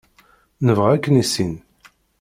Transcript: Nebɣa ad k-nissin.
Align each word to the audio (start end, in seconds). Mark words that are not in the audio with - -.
Nebɣa 0.65 0.87
ad 0.93 1.01
k-nissin. 1.03 1.53